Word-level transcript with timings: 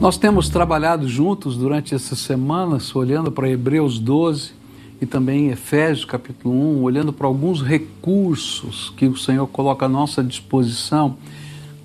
Nós 0.00 0.16
temos 0.16 0.48
trabalhado 0.48 1.06
juntos 1.06 1.58
durante 1.58 1.94
essas 1.94 2.20
semanas, 2.20 2.96
olhando 2.96 3.30
para 3.30 3.50
Hebreus 3.50 3.98
12 3.98 4.52
e 4.98 5.04
também 5.04 5.50
Efésios 5.50 6.06
capítulo 6.06 6.54
1, 6.54 6.82
olhando 6.82 7.12
para 7.12 7.26
alguns 7.26 7.60
recursos 7.60 8.88
que 8.96 9.04
o 9.04 9.14
Senhor 9.14 9.46
coloca 9.48 9.84
à 9.84 9.88
nossa 9.90 10.24
disposição 10.24 11.18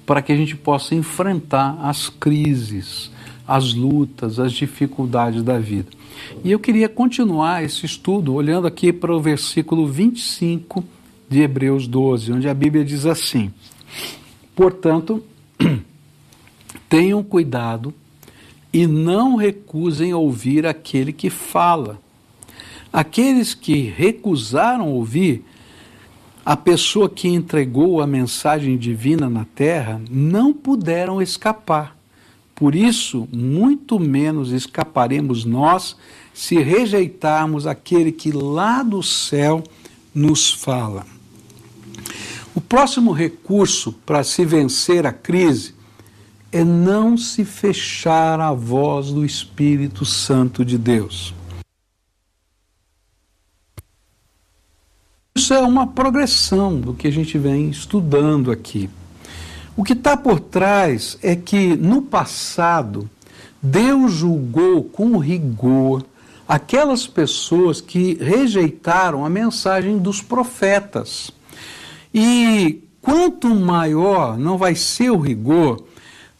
para 0.06 0.22
que 0.22 0.32
a 0.32 0.36
gente 0.36 0.56
possa 0.56 0.96
enfrentar 0.96 1.78
as 1.82 2.08
crises, 2.08 3.12
as 3.46 3.74
lutas, 3.74 4.40
as 4.40 4.54
dificuldades 4.54 5.44
da 5.44 5.60
vida. 5.60 5.90
E 6.42 6.54
eu 6.54 6.60
queria 6.60 6.88
continuar 6.88 7.66
esse 7.66 7.86
estudo 7.86 8.34
olhando 8.34 8.66
aqui 8.66 8.94
para 8.94 9.14
o 9.14 9.20
versículo 9.20 9.86
25 9.88 10.86
de 11.30 11.42
Hebreus 11.42 11.86
12, 11.86 12.32
onde 12.32 12.48
a 12.48 12.54
Bíblia 12.54 12.86
diz 12.86 13.06
assim: 13.06 13.52
Portanto, 14.56 15.22
tenham 16.88 17.22
cuidado 17.22 17.94
e 18.76 18.86
não 18.86 19.38
recusem 19.38 20.14
ouvir 20.14 20.68
aquele 20.68 21.14
que 21.14 21.30
fala. 21.30 21.98
Aqueles 22.92 23.54
que 23.54 23.84
recusaram 23.84 24.90
ouvir 24.90 25.46
a 26.46 26.58
pessoa 26.58 27.10
que 27.10 27.30
entregou 27.30 28.02
a 28.02 28.06
mensagem 28.06 28.78
divina 28.78 29.30
na 29.30 29.46
terra 29.46 30.02
não 30.12 30.52
puderam 30.52 31.22
escapar. 31.22 31.96
Por 32.54 32.76
isso, 32.76 33.30
muito 33.32 33.98
menos 33.98 34.52
escaparemos 34.52 35.46
nós 35.46 35.96
se 36.34 36.62
rejeitarmos 36.62 37.66
aquele 37.66 38.12
que 38.12 38.34
lá 38.34 38.84
do 38.84 39.02
céu 39.02 39.64
nos 40.14 40.52
fala. 40.52 41.08
O 42.54 42.60
próximo 42.60 43.14
recurso 43.14 43.94
para 44.06 44.22
se 44.22 44.44
vencer 44.44 45.06
a 45.06 45.14
crise 45.14 45.75
é 46.56 46.64
não 46.64 47.18
se 47.18 47.44
fechar 47.44 48.40
à 48.40 48.54
voz 48.54 49.12
do 49.12 49.26
Espírito 49.26 50.06
Santo 50.06 50.64
de 50.64 50.78
Deus. 50.78 51.34
Isso 55.36 55.54
é 55.54 55.60
uma 55.60 55.86
progressão 55.86 56.80
do 56.80 56.94
que 56.94 57.10
a 57.10 57.12
gente 57.12 57.38
vem 57.38 57.70
estudando 57.70 58.52
aqui. 58.52 58.90
O 59.76 59.84
que 59.84 59.92
está 59.92 60.16
por 60.16 60.40
trás 60.40 61.18
é 61.22 61.36
que, 61.36 61.76
no 61.76 62.02
passado, 62.02 63.10
Deus 63.62 64.14
julgou 64.14 64.86
com 64.86 65.18
rigor 65.18 66.06
aquelas 66.48 67.06
pessoas 67.06 67.82
que 67.82 68.14
rejeitaram 68.14 69.26
a 69.26 69.30
mensagem 69.30 69.98
dos 69.98 70.22
profetas. 70.22 71.32
E 72.14 72.82
quanto 73.02 73.54
maior 73.54 74.38
não 74.38 74.58
vai 74.58 74.74
ser 74.74 75.10
o 75.10 75.20
rigor 75.20 75.84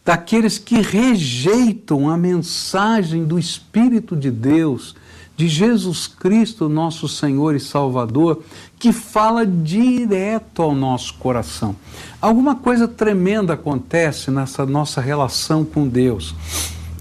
daqueles 0.06 0.56
que 0.56 0.80
rejeitam 0.80 2.08
a 2.08 2.16
mensagem 2.16 3.24
do 3.24 3.40
Espírito 3.40 4.14
de 4.14 4.30
Deus, 4.30 4.94
de 5.36 5.48
Jesus 5.48 6.06
Cristo, 6.06 6.68
nosso 6.68 7.08
Senhor 7.08 7.56
e 7.56 7.60
Salvador, 7.60 8.40
que 8.78 8.92
fala 8.92 9.44
direto 9.44 10.62
ao 10.62 10.76
nosso 10.76 11.14
coração. 11.14 11.74
Alguma 12.20 12.54
coisa 12.54 12.86
tremenda 12.86 13.54
acontece 13.54 14.30
nessa 14.30 14.64
nossa 14.64 15.00
relação 15.00 15.64
com 15.64 15.88
Deus. 15.88 16.36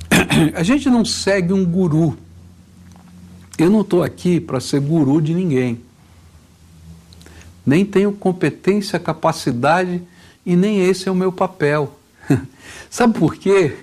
A 0.55 0.63
gente 0.63 0.89
não 0.89 1.05
segue 1.05 1.53
um 1.53 1.63
guru. 1.63 2.17
Eu 3.55 3.69
não 3.69 3.81
estou 3.81 4.01
aqui 4.01 4.39
para 4.39 4.59
ser 4.59 4.79
guru 4.81 5.21
de 5.21 5.35
ninguém. 5.35 5.79
Nem 7.63 7.85
tenho 7.85 8.11
competência, 8.11 8.97
capacidade 8.97 10.01
e 10.43 10.55
nem 10.55 10.79
esse 10.79 11.07
é 11.07 11.11
o 11.11 11.15
meu 11.15 11.31
papel. 11.31 11.99
Sabe 12.89 13.17
por 13.17 13.35
quê? 13.35 13.77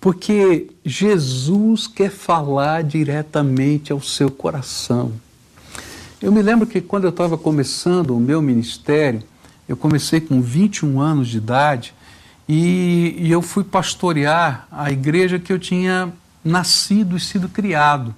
Porque 0.00 0.70
Jesus 0.84 1.86
quer 1.86 2.10
falar 2.10 2.82
diretamente 2.82 3.92
ao 3.92 4.00
seu 4.00 4.30
coração. 4.30 5.12
Eu 6.20 6.32
me 6.32 6.42
lembro 6.42 6.66
que 6.66 6.80
quando 6.80 7.04
eu 7.04 7.10
estava 7.10 7.36
começando 7.38 8.16
o 8.16 8.20
meu 8.20 8.42
ministério, 8.42 9.22
eu 9.68 9.76
comecei 9.76 10.20
com 10.20 10.40
21 10.40 11.00
anos 11.00 11.28
de 11.28 11.38
idade 11.38 11.94
e, 12.48 13.14
e 13.18 13.30
eu 13.30 13.40
fui 13.40 13.62
pastorear 13.62 14.66
a 14.70 14.90
igreja 14.90 15.38
que 15.38 15.52
eu 15.52 15.58
tinha 15.58 16.12
nascido 16.44 17.16
e 17.16 17.20
sido 17.20 17.48
criado. 17.48 18.14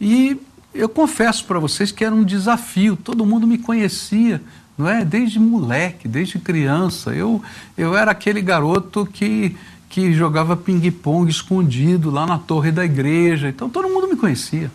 E 0.00 0.40
eu 0.74 0.88
confesso 0.88 1.44
para 1.44 1.58
vocês 1.58 1.90
que 1.90 2.04
era 2.04 2.14
um 2.14 2.22
desafio, 2.22 2.96
todo 2.96 3.26
mundo 3.26 3.46
me 3.46 3.58
conhecia, 3.58 4.40
não 4.80 4.88
é? 4.88 5.04
Desde 5.04 5.38
moleque, 5.38 6.08
desde 6.08 6.38
criança. 6.38 7.10
Eu, 7.10 7.42
eu 7.76 7.96
era 7.96 8.10
aquele 8.10 8.40
garoto 8.40 9.06
que, 9.06 9.56
que 9.88 10.12
jogava 10.12 10.56
ping-pong 10.56 11.30
escondido 11.30 12.10
lá 12.10 12.26
na 12.26 12.38
torre 12.38 12.72
da 12.72 12.84
igreja. 12.84 13.48
Então 13.48 13.68
todo 13.68 13.88
mundo 13.88 14.08
me 14.08 14.16
conhecia. 14.16 14.70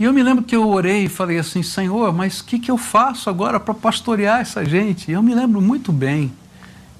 E 0.00 0.04
eu 0.04 0.12
me 0.12 0.22
lembro 0.22 0.44
que 0.44 0.54
eu 0.54 0.68
orei 0.68 1.04
e 1.04 1.08
falei 1.08 1.38
assim: 1.38 1.62
Senhor, 1.62 2.12
mas 2.12 2.40
o 2.40 2.44
que, 2.44 2.58
que 2.58 2.70
eu 2.70 2.78
faço 2.78 3.28
agora 3.28 3.58
para 3.58 3.74
pastorear 3.74 4.40
essa 4.40 4.64
gente? 4.64 5.10
E 5.10 5.14
eu 5.14 5.22
me 5.22 5.34
lembro 5.34 5.60
muito 5.60 5.92
bem 5.92 6.32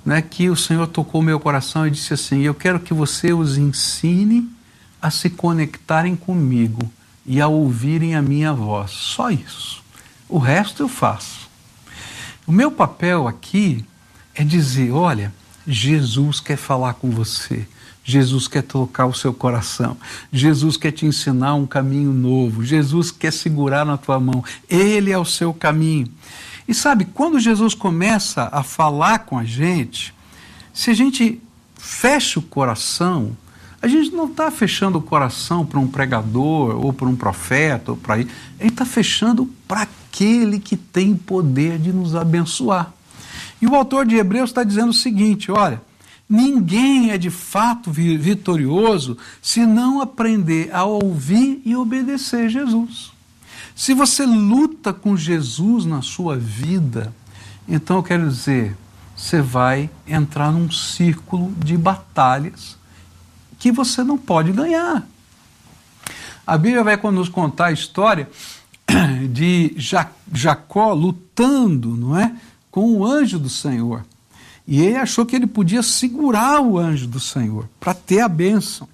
né, 0.04 0.20
que 0.22 0.50
o 0.50 0.56
Senhor 0.56 0.86
tocou 0.86 1.22
meu 1.22 1.38
coração 1.38 1.86
e 1.86 1.90
disse 1.90 2.12
assim: 2.12 2.40
Eu 2.40 2.54
quero 2.54 2.80
que 2.80 2.92
você 2.92 3.32
os 3.32 3.56
ensine 3.56 4.50
a 5.00 5.10
se 5.10 5.30
conectarem 5.30 6.16
comigo 6.16 6.90
e 7.24 7.40
a 7.40 7.46
ouvirem 7.46 8.16
a 8.16 8.22
minha 8.22 8.52
voz. 8.52 8.90
Só 8.90 9.30
isso. 9.30 9.82
O 10.28 10.38
resto 10.38 10.82
eu 10.82 10.88
faço. 10.88 11.48
O 12.46 12.52
meu 12.52 12.70
papel 12.70 13.26
aqui 13.26 13.84
é 14.34 14.44
dizer: 14.44 14.92
olha, 14.92 15.32
Jesus 15.66 16.40
quer 16.40 16.56
falar 16.56 16.94
com 16.94 17.10
você. 17.10 17.66
Jesus 18.04 18.48
quer 18.48 18.62
tocar 18.62 19.04
o 19.04 19.12
seu 19.12 19.34
coração. 19.34 19.96
Jesus 20.32 20.78
quer 20.78 20.92
te 20.92 21.04
ensinar 21.04 21.54
um 21.54 21.66
caminho 21.66 22.10
novo. 22.10 22.64
Jesus 22.64 23.10
quer 23.10 23.30
segurar 23.30 23.84
na 23.84 23.98
tua 23.98 24.18
mão. 24.18 24.42
Ele 24.66 25.12
é 25.12 25.18
o 25.18 25.26
seu 25.26 25.52
caminho. 25.52 26.08
E 26.66 26.72
sabe, 26.72 27.04
quando 27.04 27.38
Jesus 27.38 27.74
começa 27.74 28.48
a 28.50 28.62
falar 28.62 29.20
com 29.20 29.38
a 29.38 29.44
gente, 29.44 30.14
se 30.72 30.90
a 30.90 30.94
gente 30.94 31.38
fecha 31.76 32.38
o 32.38 32.42
coração, 32.42 33.36
a 33.80 33.86
gente 33.86 34.10
não 34.10 34.26
está 34.26 34.50
fechando 34.50 34.98
o 34.98 35.02
coração 35.02 35.64
para 35.64 35.78
um 35.78 35.86
pregador 35.86 36.82
ou 36.82 36.92
para 36.92 37.08
um 37.08 37.14
profeta 37.14 37.92
ou 37.92 37.96
para 37.96 38.18
ele 38.18 38.30
está 38.58 38.84
fechando 38.84 39.46
para 39.66 39.86
aquele 40.18 40.58
que 40.58 40.76
tem 40.76 41.14
poder 41.14 41.78
de 41.78 41.92
nos 41.92 42.16
abençoar. 42.16 42.92
E 43.62 43.66
o 43.66 43.76
autor 43.76 44.04
de 44.04 44.16
Hebreus 44.16 44.50
está 44.50 44.64
dizendo 44.64 44.90
o 44.90 44.94
seguinte: 44.94 45.52
olha, 45.52 45.80
ninguém 46.28 47.10
é 47.10 47.18
de 47.18 47.30
fato 47.30 47.92
vitorioso 47.92 49.16
se 49.40 49.64
não 49.64 50.00
aprender 50.00 50.74
a 50.74 50.82
ouvir 50.84 51.62
e 51.64 51.76
obedecer 51.76 52.48
Jesus. 52.48 53.12
Se 53.76 53.94
você 53.94 54.26
luta 54.26 54.92
com 54.92 55.16
Jesus 55.16 55.84
na 55.84 56.02
sua 56.02 56.36
vida, 56.36 57.14
então 57.68 57.98
eu 57.98 58.02
quero 58.02 58.28
dizer, 58.28 58.76
você 59.16 59.40
vai 59.40 59.88
entrar 60.04 60.50
num 60.50 60.68
círculo 60.68 61.52
de 61.56 61.76
batalhas 61.76 62.76
que 63.56 63.70
você 63.70 64.02
não 64.02 64.18
pode 64.18 64.50
ganhar. 64.50 65.06
A 66.44 66.58
Bíblia 66.58 66.82
vai 66.82 66.96
nos 67.12 67.28
contar 67.28 67.66
a 67.66 67.72
história 67.72 68.28
de 69.30 69.74
Jacó 70.32 70.92
lutando, 70.92 71.96
não 71.96 72.18
é, 72.18 72.34
com 72.70 72.92
o 72.92 73.06
anjo 73.06 73.38
do 73.38 73.48
Senhor. 73.48 74.04
E 74.66 74.80
ele 74.82 74.96
achou 74.96 75.24
que 75.24 75.34
ele 75.34 75.46
podia 75.46 75.82
segurar 75.82 76.60
o 76.60 76.78
anjo 76.78 77.06
do 77.06 77.20
Senhor 77.20 77.68
para 77.80 77.94
ter 77.94 78.20
a 78.20 78.28
bênção. 78.28 78.88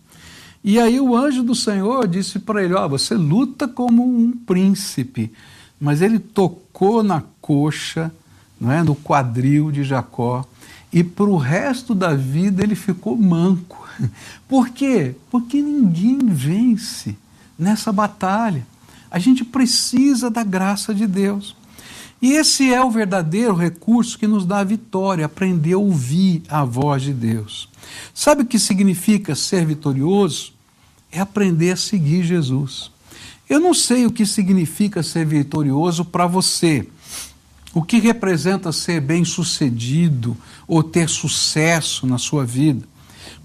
E 0.62 0.78
aí 0.78 1.00
o 1.00 1.16
anjo 1.16 1.42
do 1.42 1.54
Senhor 1.54 2.06
disse 2.06 2.38
para 2.38 2.62
ele: 2.62 2.74
Ó, 2.74 2.86
oh, 2.86 2.88
você 2.88 3.14
luta 3.14 3.66
como 3.66 4.02
um 4.04 4.32
príncipe. 4.32 5.32
Mas 5.80 6.00
ele 6.00 6.18
tocou 6.18 7.02
na 7.02 7.22
coxa, 7.40 8.10
não 8.58 8.70
é, 8.70 8.82
no 8.82 8.94
quadril 8.94 9.70
de 9.70 9.82
Jacó, 9.82 10.46
e 10.92 11.02
para 11.02 11.26
o 11.26 11.36
resto 11.36 11.94
da 11.94 12.14
vida 12.14 12.62
ele 12.62 12.76
ficou 12.76 13.16
manco. 13.16 13.86
Por 14.48 14.70
quê? 14.70 15.14
Porque 15.30 15.60
ninguém 15.60 16.18
vence 16.18 17.16
nessa 17.58 17.92
batalha. 17.92 18.64
A 19.14 19.20
gente 19.20 19.44
precisa 19.44 20.28
da 20.28 20.42
graça 20.42 20.92
de 20.92 21.06
Deus. 21.06 21.54
E 22.20 22.32
esse 22.32 22.74
é 22.74 22.82
o 22.82 22.90
verdadeiro 22.90 23.54
recurso 23.54 24.18
que 24.18 24.26
nos 24.26 24.44
dá 24.44 24.58
a 24.58 24.64
vitória, 24.64 25.24
aprender 25.24 25.74
a 25.74 25.78
ouvir 25.78 26.42
a 26.48 26.64
voz 26.64 27.02
de 27.02 27.12
Deus. 27.12 27.68
Sabe 28.12 28.42
o 28.42 28.44
que 28.44 28.58
significa 28.58 29.36
ser 29.36 29.64
vitorioso? 29.66 30.52
É 31.12 31.20
aprender 31.20 31.70
a 31.70 31.76
seguir 31.76 32.24
Jesus. 32.24 32.90
Eu 33.48 33.60
não 33.60 33.72
sei 33.72 34.04
o 34.04 34.10
que 34.10 34.26
significa 34.26 35.00
ser 35.00 35.24
vitorioso 35.24 36.04
para 36.04 36.26
você, 36.26 36.88
o 37.72 37.84
que 37.84 38.00
representa 38.00 38.72
ser 38.72 39.00
bem-sucedido 39.00 40.36
ou 40.66 40.82
ter 40.82 41.08
sucesso 41.08 42.04
na 42.04 42.18
sua 42.18 42.44
vida. 42.44 42.84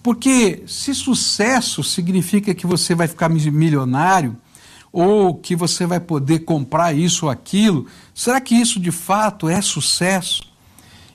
Porque 0.01 0.63
se 0.65 0.95
sucesso 0.95 1.83
significa 1.83 2.56
que 2.56 2.65
você 2.65 2.95
vai 2.95 3.07
ficar 3.07 3.30
milionário, 3.30 4.36
ou 4.91 5.36
que 5.36 5.56
você 5.56 5.86
vai 5.86 6.00
poder 6.00 6.39
comprar 6.39 6.94
isso 6.94 7.25
ou 7.25 7.31
aquilo, 7.31 7.86
será 8.13 8.41
que 8.41 8.56
isso 8.56 8.80
de 8.80 8.91
fato 8.91 9.47
é 9.47 9.62
sucesso? 9.62 10.44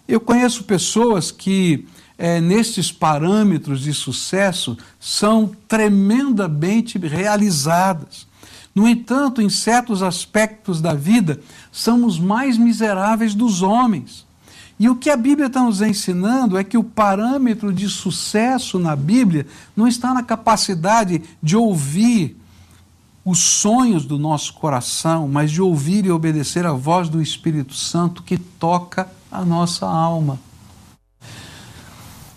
Eu 0.07 0.21
conheço 0.21 0.65
pessoas 0.65 1.31
que 1.31 1.87
é, 2.17 2.41
nestes 2.41 2.93
parâmetros 2.93 3.81
de 3.81 3.93
sucesso 3.93 4.77
são 5.01 5.51
tremendamente 5.67 6.99
realizadas. 6.99 8.27
No 8.75 8.89
entanto, 8.89 9.41
em 9.41 9.49
certos 9.49 10.03
aspectos 10.03 10.81
da 10.81 10.95
vida, 10.95 11.41
somos 11.71 12.19
mais 12.19 12.59
miseráveis 12.59 13.35
dos 13.35 13.63
homens. 13.63 14.27
E 14.79 14.89
o 14.89 14.97
que 14.97 15.09
a 15.09 15.17
Bíblia 15.17 15.47
está 15.47 15.63
nos 15.63 15.81
ensinando 15.81 16.59
é 16.59 16.65
que 16.65 16.77
o 16.77 16.83
parâmetro 16.83 17.73
de 17.73 17.89
sucesso 17.89 18.79
na 18.79 18.97
Bíblia 18.97 19.47
não 19.77 19.87
está 19.87 20.13
na 20.13 20.23
capacidade 20.23 21.23
de 21.41 21.57
ouvir 21.57 22.37
os 23.25 23.39
sonhos 23.39 24.05
do 24.05 24.19
nosso 24.19 24.53
coração, 24.55 25.27
mas 25.27 25.51
de 25.51 25.63
ouvir 25.63 26.05
e 26.05 26.11
obedecer 26.11 26.67
a 26.67 26.73
voz 26.73 27.09
do 27.09 27.23
Espírito 27.23 27.75
Santo 27.75 28.23
que 28.23 28.37
toca 28.37 29.09
a 29.33 29.45
nossa 29.45 29.87
alma. 29.87 30.39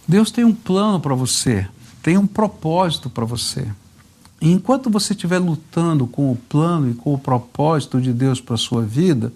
Deus 0.07 0.31
tem 0.31 0.45
um 0.45 0.55
plano 0.55 0.99
para 1.01 1.13
você, 1.13 1.67
tem 2.01 2.17
um 2.17 2.25
propósito 2.25 3.09
para 3.09 3.25
você. 3.25 3.67
E 4.39 4.51
enquanto 4.51 4.89
você 4.89 5.13
estiver 5.13 5.39
lutando 5.39 6.07
com 6.07 6.31
o 6.31 6.35
plano 6.35 6.89
e 6.89 6.93
com 6.93 7.13
o 7.13 7.19
propósito 7.19 7.99
de 7.99 8.13
Deus 8.13 8.39
para 8.39 8.55
a 8.55 8.57
sua 8.57 8.83
vida, 8.83 9.33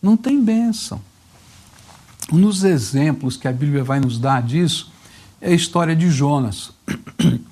não 0.00 0.16
tem 0.16 0.42
bênção. 0.42 1.00
Um 2.32 2.40
dos 2.40 2.64
exemplos 2.64 3.36
que 3.36 3.46
a 3.46 3.52
Bíblia 3.52 3.84
vai 3.84 4.00
nos 4.00 4.18
dar 4.18 4.42
disso 4.42 4.90
é 5.40 5.50
a 5.50 5.54
história 5.54 5.94
de 5.94 6.10
Jonas. 6.10 6.72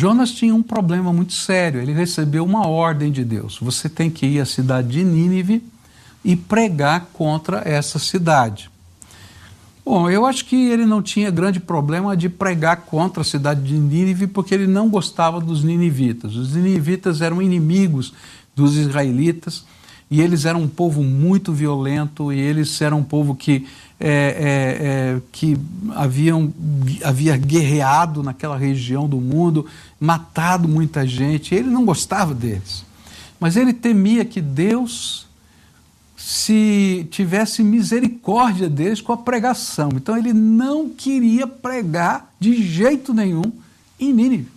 Jonas 0.00 0.32
tinha 0.32 0.54
um 0.54 0.62
problema 0.62 1.12
muito 1.12 1.34
sério. 1.34 1.78
Ele 1.78 1.92
recebeu 1.92 2.42
uma 2.42 2.66
ordem 2.66 3.12
de 3.12 3.22
Deus: 3.22 3.58
você 3.60 3.86
tem 3.86 4.08
que 4.08 4.24
ir 4.24 4.40
à 4.40 4.46
cidade 4.46 4.88
de 4.88 5.04
Nínive 5.04 5.62
e 6.24 6.34
pregar 6.34 7.10
contra 7.12 7.60
essa 7.68 7.98
cidade. 7.98 8.70
Bom, 9.84 10.08
eu 10.08 10.24
acho 10.24 10.46
que 10.46 10.56
ele 10.56 10.86
não 10.86 11.02
tinha 11.02 11.30
grande 11.30 11.60
problema 11.60 12.16
de 12.16 12.30
pregar 12.30 12.78
contra 12.78 13.20
a 13.20 13.24
cidade 13.24 13.62
de 13.62 13.74
Nínive, 13.74 14.26
porque 14.26 14.54
ele 14.54 14.66
não 14.66 14.88
gostava 14.88 15.38
dos 15.38 15.62
ninivitas. 15.62 16.34
Os 16.34 16.54
ninivitas 16.54 17.20
eram 17.20 17.42
inimigos 17.42 18.14
dos 18.56 18.78
israelitas 18.78 19.66
e 20.10 20.22
eles 20.22 20.46
eram 20.46 20.62
um 20.62 20.68
povo 20.68 21.02
muito 21.02 21.52
violento 21.52 22.32
e 22.32 22.40
eles 22.40 22.80
eram 22.80 23.00
um 23.00 23.04
povo 23.04 23.34
que, 23.34 23.66
é, 24.00 24.08
é, 24.08 24.86
é, 25.16 25.20
que 25.30 25.58
haviam, 25.94 26.50
havia 27.04 27.36
guerreado 27.36 28.22
naquela 28.22 28.56
região 28.56 29.06
do 29.06 29.20
mundo, 29.20 29.66
matado 30.00 30.66
muita 30.66 31.06
gente. 31.06 31.54
Ele 31.54 31.68
não 31.68 31.84
gostava 31.84 32.34
deles. 32.34 32.82
Mas 33.38 33.56
ele 33.56 33.74
temia 33.74 34.24
que 34.24 34.40
Deus 34.40 35.26
se 36.16 37.06
tivesse 37.10 37.62
misericórdia 37.62 38.68
deles 38.68 39.00
com 39.02 39.12
a 39.12 39.16
pregação. 39.16 39.90
Então 39.94 40.16
ele 40.16 40.32
não 40.32 40.88
queria 40.88 41.46
pregar 41.46 42.32
de 42.40 42.62
jeito 42.62 43.12
nenhum 43.12 43.52
em 43.98 44.12
Nínive. 44.12 44.48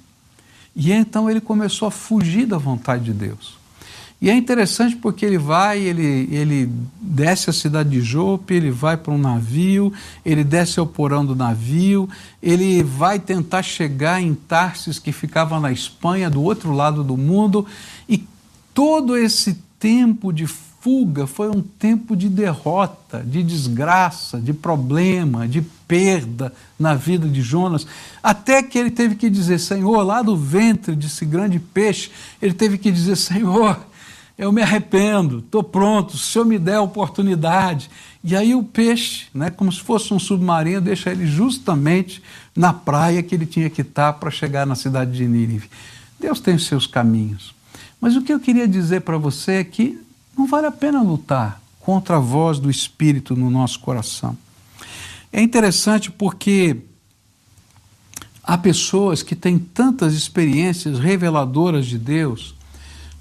E 0.76 0.92
então 0.92 1.30
ele 1.30 1.42
começou 1.42 1.88
a 1.88 1.92
fugir 1.92 2.46
da 2.46 2.58
vontade 2.58 3.06
de 3.06 3.14
Deus. 3.14 3.58
E 4.24 4.30
é 4.30 4.34
interessante 4.38 4.96
porque 4.96 5.26
ele 5.26 5.38
vai, 5.38 5.80
ele, 5.80 6.30
ele 6.32 6.72
desce 7.02 7.50
a 7.50 7.54
cidade 7.54 7.90
de 7.90 8.00
Jope, 8.00 8.54
ele 8.54 8.72
vai 8.72 8.96
para 8.96 9.12
um 9.12 9.18
navio, 9.18 9.92
ele 10.26 10.46
desce 10.46 10.80
ao 10.80 10.88
porão 10.88 11.26
do 11.26 11.36
navio, 11.36 12.08
ele 12.42 12.82
vai 12.84 13.20
tentar 13.20 13.62
chegar 13.64 14.22
em 14.22 14.34
Tarsis, 14.34 14.98
que 14.98 15.12
ficava 15.12 15.60
na 15.60 15.74
Espanha, 15.74 16.30
do 16.30 16.42
outro 16.42 16.72
lado 16.72 17.04
do 17.04 17.18
mundo, 17.18 17.68
e 18.08 18.26
todo 18.74 19.18
esse 19.18 19.56
tempo 19.78 20.32
de 20.32 20.48
fuga 20.48 21.28
foi 21.28 21.50
um 21.50 21.62
tempo 21.62 22.16
de 22.16 22.30
derrota, 22.30 23.22
de 23.28 23.44
desgraça, 23.44 24.40
de 24.40 24.54
problema, 24.54 25.46
de 25.50 25.62
perda 25.86 26.54
na 26.80 26.96
vida 26.96 27.28
de 27.28 27.42
Jonas, 27.42 27.86
até 28.24 28.64
que 28.64 28.80
ele 28.80 28.90
teve 28.90 29.16
que 29.16 29.30
dizer: 29.30 29.60
Senhor, 29.60 30.02
lá 30.02 30.22
do 30.22 30.38
ventre 30.38 30.96
desse 30.96 31.26
grande 31.26 31.60
peixe, 31.60 32.10
ele 32.42 32.54
teve 32.54 32.78
que 32.78 32.90
dizer: 32.90 33.18
Senhor, 33.18 33.92
eu 34.38 34.52
me 34.52 34.62
arrependo, 34.62 35.40
estou 35.40 35.64
pronto, 35.64 36.18
se 36.18 36.32
Senhor 36.32 36.46
me 36.46 36.58
der 36.58 36.76
a 36.76 36.82
oportunidade. 36.82 37.90
E 38.24 38.36
aí 38.36 38.56
o 38.56 38.64
peixe, 38.64 39.28
né, 39.34 39.50
como 39.50 39.72
se 39.72 39.82
fosse 39.82 40.14
um 40.14 40.20
submarino, 40.20 40.82
deixa 40.82 41.12
ele 41.12 41.28
justamente 41.28 42.22
na 42.56 42.74
praia 42.74 43.22
que 43.22 43.36
ele 43.36 43.46
tinha 43.46 43.70
que 43.70 43.82
estar 43.82 44.14
para 44.14 44.32
chegar 44.32 44.66
na 44.66 44.76
cidade 44.76 45.12
de 45.12 45.28
Nínive. 45.28 45.70
Deus 46.20 46.40
tem 46.40 46.56
os 46.56 46.66
seus 46.66 46.88
caminhos. 46.88 47.54
Mas 48.02 48.16
o 48.16 48.22
que 48.22 48.34
eu 48.34 48.40
queria 48.40 48.68
dizer 48.68 49.02
para 49.02 49.18
você 49.18 49.54
é 49.54 49.64
que 49.64 50.02
não 50.38 50.48
vale 50.48 50.68
a 50.68 50.72
pena 50.72 51.02
lutar 51.02 51.62
contra 51.80 52.18
a 52.18 52.20
voz 52.20 52.60
do 52.60 52.70
Espírito 52.70 53.36
no 53.36 53.50
nosso 53.50 53.80
coração. 53.80 54.38
É 55.32 55.42
interessante 55.42 56.10
porque 56.10 56.78
há 58.44 58.58
pessoas 58.58 59.22
que 59.22 59.36
têm 59.36 59.60
tantas 59.60 60.14
experiências 60.14 61.00
reveladoras 61.00 61.86
de 61.86 61.98
Deus, 61.98 62.56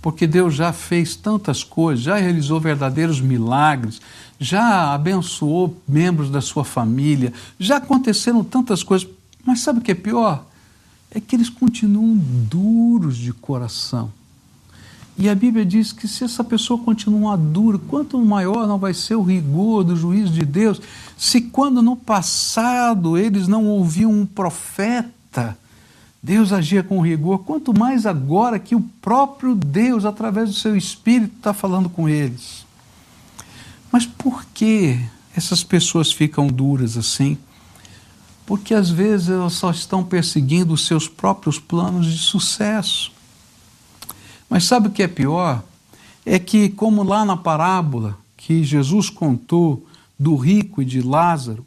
porque 0.02 0.26
Deus 0.26 0.54
já 0.54 0.72
fez 0.72 1.16
tantas 1.16 1.64
coisas, 1.64 2.04
já 2.04 2.16
realizou 2.16 2.60
verdadeiros 2.60 3.20
milagres, 3.20 4.00
já 4.38 4.92
abençoou 4.92 5.74
membros 5.88 6.28
da 6.28 6.40
sua 6.42 6.64
família, 6.64 7.32
já 7.58 7.76
aconteceram 7.76 8.44
tantas 8.44 8.82
coisas, 8.82 9.08
mas 9.44 9.60
sabe 9.60 9.78
o 9.78 9.82
que 9.82 9.92
é 9.92 9.94
pior? 9.94 10.44
É 11.10 11.20
que 11.20 11.36
eles 11.36 11.48
continuam 11.48 12.16
duros 12.16 13.16
de 13.16 13.32
coração 13.32 14.12
e 15.16 15.28
a 15.28 15.34
Bíblia 15.34 15.64
diz 15.64 15.92
que 15.92 16.08
se 16.08 16.24
essa 16.24 16.42
pessoa 16.42 16.82
continuar 16.82 17.36
dura, 17.36 17.78
quanto 17.78 18.18
maior 18.18 18.66
não 18.66 18.78
vai 18.78 18.94
ser 18.94 19.14
o 19.14 19.22
rigor 19.22 19.84
do 19.84 19.94
juízo 19.94 20.32
de 20.32 20.44
Deus, 20.44 20.80
se 21.16 21.40
quando 21.40 21.82
no 21.82 21.94
passado 21.94 23.18
eles 23.18 23.46
não 23.46 23.66
ouviam 23.66 24.10
um 24.10 24.26
profeta, 24.26 25.56
Deus 26.22 26.52
agia 26.52 26.84
com 26.84 27.00
rigor, 27.00 27.40
quanto 27.40 27.76
mais 27.76 28.06
agora 28.06 28.58
que 28.58 28.76
o 28.76 28.80
próprio 28.80 29.56
Deus, 29.56 30.04
através 30.04 30.50
do 30.50 30.54
seu 30.54 30.76
Espírito, 30.76 31.34
está 31.36 31.52
falando 31.52 31.90
com 31.90 32.08
eles. 32.08 32.64
Mas 33.90 34.06
por 34.06 34.44
que 34.54 35.00
essas 35.36 35.64
pessoas 35.64 36.12
ficam 36.12 36.46
duras 36.46 36.96
assim? 36.96 37.36
Porque 38.46 38.72
às 38.72 38.88
vezes 38.88 39.30
elas 39.30 39.54
só 39.54 39.72
estão 39.72 40.04
perseguindo 40.04 40.72
os 40.72 40.86
seus 40.86 41.08
próprios 41.08 41.58
planos 41.58 42.06
de 42.06 42.18
sucesso. 42.18 43.10
Mas 44.48 44.64
sabe 44.64 44.88
o 44.88 44.90
que 44.92 45.02
é 45.02 45.08
pior? 45.08 45.62
É 46.24 46.38
que, 46.38 46.68
como 46.68 47.02
lá 47.02 47.24
na 47.24 47.36
parábola 47.36 48.16
que 48.36 48.62
Jesus 48.62 49.10
contou 49.10 49.84
do 50.18 50.36
rico 50.36 50.80
e 50.80 50.84
de 50.84 51.00
Lázaro, 51.02 51.66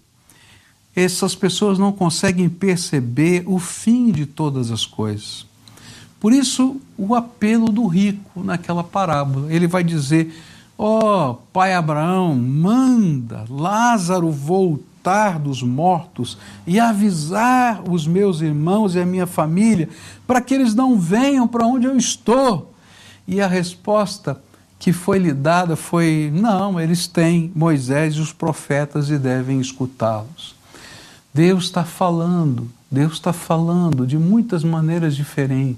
essas 0.96 1.36
pessoas 1.36 1.78
não 1.78 1.92
conseguem 1.92 2.48
perceber 2.48 3.44
o 3.46 3.60
fim 3.60 4.12
de 4.12 4.26
todas 4.26 4.72
as 4.72 4.86
coisas. 4.86 5.46
Por 6.20 6.32
isso, 6.32 6.80
o 6.98 7.14
apelo 7.14 7.72
do 7.72 7.86
rico 7.86 8.44
naquela 8.44 8.84
parábola. 8.84 9.52
Ele 9.54 9.68
vai 9.68 9.84
dizer: 9.84 10.34
Ó 10.78 11.32
oh, 11.32 11.34
pai 11.52 11.74
Abraão, 11.74 12.36
manda 12.36 13.46
Lázaro 13.50 14.32
voltar 14.32 15.38
dos 15.38 15.62
mortos 15.62 16.38
e 16.66 16.80
avisar 16.80 17.84
os 17.88 18.08
meus 18.08 18.42
irmãos 18.42 18.96
e 18.96 19.00
a 19.00 19.06
minha 19.06 19.28
família 19.28 19.88
para 20.26 20.42
que 20.42 20.54
eles 20.54 20.74
não 20.74 21.00
venham 21.00 21.48
para 21.48 21.68
onde 21.68 21.86
eu 21.86 21.96
estou 21.96 22.74
e 23.28 23.42
a 23.42 23.48
resposta 23.48 24.42
que 24.80 24.92
foi 24.92 25.20
lhe 25.20 25.34
dada 25.34 25.76
foi: 25.76 26.32
não, 26.34 26.80
eles 26.80 27.08
têm 27.08 27.52
Moisés 27.56 28.16
e 28.16 28.20
os 28.20 28.32
profetas 28.32 29.10
e 29.10 29.18
devem 29.18 29.60
escutá-los. 29.60 30.56
Deus 31.36 31.66
está 31.66 31.84
falando, 31.84 32.72
Deus 32.90 33.12
está 33.12 33.34
falando 33.34 34.08
de 34.08 34.18
muitas 34.18 34.64
maneiras 34.64 35.14
diferentes, 35.14 35.78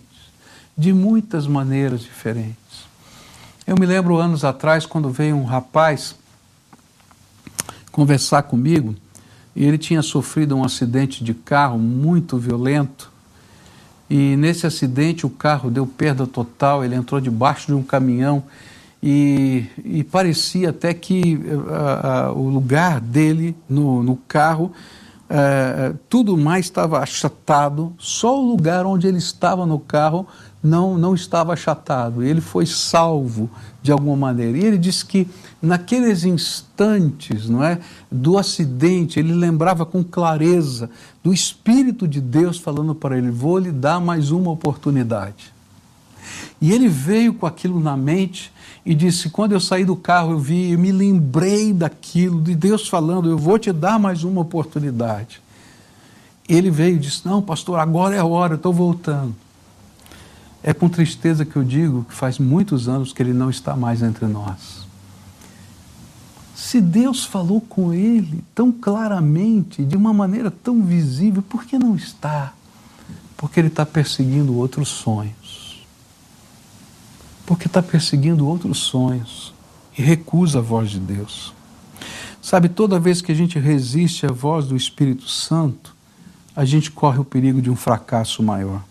de 0.78 0.94
muitas 0.94 1.48
maneiras 1.48 2.02
diferentes. 2.02 2.86
Eu 3.66 3.76
me 3.76 3.84
lembro 3.84 4.18
anos 4.18 4.46
atrás, 4.46 4.86
quando 4.86 5.10
veio 5.10 5.36
um 5.36 5.46
rapaz 5.46 6.14
conversar 7.92 8.44
comigo, 8.44 8.96
e 9.56 9.66
ele 9.66 9.80
tinha 9.80 10.04
sofrido 10.04 10.56
um 10.56 10.64
acidente 10.64 11.24
de 11.24 11.34
carro 11.34 11.80
muito 11.80 12.38
violento, 12.38 13.12
e 14.08 14.36
nesse 14.36 14.68
acidente 14.68 15.26
o 15.26 15.30
carro 15.32 15.72
deu 15.72 15.88
perda 15.88 16.28
total, 16.28 16.86
ele 16.86 16.94
entrou 16.94 17.20
debaixo 17.20 17.66
de 17.66 17.74
um 17.74 17.82
caminhão 17.82 18.44
e, 19.02 19.66
e 19.84 20.04
parecia 20.04 20.70
até 20.70 20.94
que 20.94 21.36
uh, 21.36 22.32
uh, 22.32 22.40
o 22.40 22.48
lugar 22.48 23.02
dele 23.02 23.56
no, 23.68 24.04
no 24.04 24.18
carro, 24.18 24.72
uh, 25.30 25.98
tudo 26.10 26.38
mais 26.38 26.66
estava 26.66 27.00
achatado, 27.00 27.94
só 27.98 28.40
o 28.40 28.48
lugar 28.48 28.86
onde 28.86 29.08
ele 29.08 29.18
estava 29.18 29.66
no 29.66 29.80
carro 29.80 30.28
não, 30.64 30.98
não 30.98 31.14
estava 31.14 31.54
achatado. 31.54 32.24
Ele 32.24 32.42
foi 32.42 32.66
salvo 32.66 33.50
de 33.82 33.92
alguma 33.92 34.16
maneira. 34.16 34.58
E 34.58 34.66
ele 34.66 34.78
disse 34.78 35.06
que 35.06 35.28
naqueles 35.62 36.24
instantes 36.24 37.48
não 37.48 37.64
é, 37.64 37.80
do 38.12 38.38
acidente, 38.38 39.20
ele 39.20 39.34
lembrava 39.34 39.86
com 39.86 40.04
clareza 40.04 40.90
do 41.24 41.34
Espírito 41.34 42.08
de 42.08 42.20
Deus 42.20 42.58
falando 42.58 42.94
para 42.96 43.18
ele: 43.18 43.30
Vou 43.30 43.58
lhe 43.58 43.72
dar 43.72 44.00
mais 44.00 44.32
uma 44.32 44.52
oportunidade. 44.52 45.57
E 46.60 46.72
ele 46.72 46.88
veio 46.88 47.34
com 47.34 47.46
aquilo 47.46 47.80
na 47.80 47.96
mente 47.96 48.52
e 48.86 48.96
disse: 48.96 49.30
Quando 49.30 49.52
eu 49.52 49.60
saí 49.60 49.84
do 49.84 49.96
carro, 49.96 50.32
eu 50.32 50.40
vi, 50.40 50.72
eu 50.72 50.80
me 50.80 50.92
lembrei 50.92 51.74
daquilo, 51.74 52.42
de 52.42 52.56
Deus 52.56 52.88
falando: 52.88 53.30
Eu 53.30 53.38
vou 53.38 53.60
te 53.60 53.72
dar 53.72 54.00
mais 54.00 54.24
uma 54.24 54.42
oportunidade. 54.42 55.42
ele 56.48 56.72
veio 56.72 56.96
e 56.96 57.00
disse: 57.00 57.26
Não, 57.26 57.42
pastor, 57.42 57.80
agora 57.80 58.16
é 58.16 58.20
a 58.20 58.26
hora, 58.26 58.54
eu 58.54 58.58
estou 58.58 58.74
voltando. 58.74 59.36
É 60.64 60.74
com 60.74 60.90
tristeza 60.90 61.46
que 61.46 61.56
eu 61.56 61.64
digo 61.64 62.06
que 62.10 62.14
faz 62.14 62.40
muitos 62.40 62.90
anos 62.90 63.14
que 63.14 63.22
ele 63.22 63.34
não 63.34 63.50
está 63.50 63.76
mais 63.76 64.02
entre 64.02 64.26
nós. 64.26 64.88
Se 66.58 66.82
Deus 66.82 67.24
falou 67.24 67.62
com 67.62 67.94
ele 67.94 68.44
tão 68.56 68.72
claramente, 68.72 69.86
de 69.86 69.96
uma 69.96 70.12
maneira 70.12 70.50
tão 70.50 70.82
visível, 70.82 71.44
por 71.44 71.66
que 71.66 71.78
não 71.78 71.96
está? 71.96 72.54
Porque 73.38 73.60
ele 73.60 73.68
está 73.68 73.86
perseguindo 73.86 74.58
outros 74.58 74.90
sonhos. 74.90 75.67
Porque 77.48 77.66
está 77.66 77.82
perseguindo 77.82 78.46
outros 78.48 78.77
sonhos 78.77 79.54
e 79.98 80.01
recusa 80.04 80.60
a 80.60 80.62
voz 80.62 80.92
de 80.92 81.00
Deus. 81.00 81.54
Sabe, 82.39 82.70
toda 82.70 83.00
vez 83.00 83.22
que 83.22 83.32
a 83.32 83.36
gente 83.36 83.58
resiste 83.58 84.25
à 84.25 84.32
voz 84.32 84.68
do 84.68 84.75
Espírito 84.75 85.27
Santo, 85.27 85.96
a 86.56 86.63
gente 86.66 86.92
corre 86.92 87.20
o 87.20 87.25
perigo 87.25 87.62
de 87.62 87.70
um 87.70 87.75
fracasso 87.75 88.44
maior. 88.44 88.84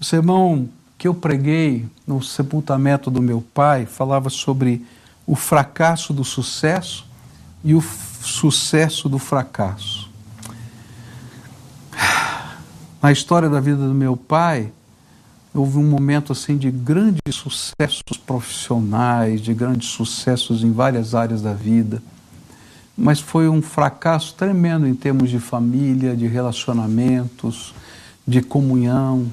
O 0.00 0.04
sermão 0.04 0.68
que 0.98 1.06
eu 1.06 1.14
preguei 1.14 1.86
no 2.06 2.22
sepultamento 2.22 3.10
do 3.10 3.22
meu 3.22 3.40
pai 3.40 3.86
falava 3.86 4.28
sobre 4.28 4.84
o 5.26 5.36
fracasso 5.36 6.12
do 6.12 6.24
sucesso 6.24 7.06
e 7.62 7.74
o 7.74 7.80
sucesso 7.80 9.08
do 9.08 9.18
fracasso. 9.18 10.10
Na 13.00 13.12
história 13.12 13.48
da 13.48 13.60
vida 13.60 13.86
do 13.86 13.94
meu 13.94 14.16
pai, 14.16 14.72
houve 15.54 15.78
um 15.78 15.88
momento 15.88 16.32
assim 16.32 16.56
de 16.56 16.70
grandes 16.70 17.34
sucessos 17.34 18.16
profissionais, 18.26 19.40
de 19.40 19.54
grandes 19.54 19.88
sucessos 19.88 20.64
em 20.64 20.72
várias 20.72 21.14
áreas 21.14 21.40
da 21.40 21.54
vida, 21.54 22.02
mas 22.96 23.20
foi 23.20 23.48
um 23.48 23.62
fracasso 23.62 24.34
tremendo 24.34 24.86
em 24.86 24.94
termos 24.94 25.30
de 25.30 25.38
família, 25.38 26.16
de 26.16 26.26
relacionamentos, 26.26 27.74
de 28.26 28.42
comunhão. 28.42 29.26